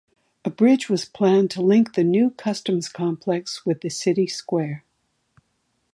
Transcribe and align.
A 0.43 0.49
bridge 0.49 0.89
was 0.89 1.05
planned 1.05 1.51
to 1.51 1.61
link 1.61 1.93
the 1.93 2.03
new 2.03 2.31
customs 2.31 2.89
complex 2.89 3.67
with 3.67 3.81
the 3.81 3.89
city 3.89 4.25
square. 4.25 4.83